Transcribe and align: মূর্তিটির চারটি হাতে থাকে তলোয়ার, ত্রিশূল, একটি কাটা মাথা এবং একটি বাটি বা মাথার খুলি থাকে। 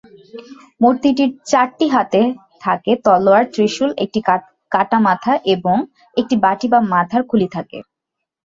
মূর্তিটির 0.81 1.31
চারটি 1.45 1.85
হাতে 1.95 2.21
থাকে 2.63 2.91
তলোয়ার, 3.05 3.43
ত্রিশূল, 3.53 3.89
একটি 4.03 4.19
কাটা 4.71 4.97
মাথা 5.07 5.33
এবং 5.55 5.77
একটি 6.17 6.35
বাটি 6.43 6.67
বা 6.73 6.79
মাথার 6.93 7.21
খুলি 7.29 7.47
থাকে। 7.55 7.77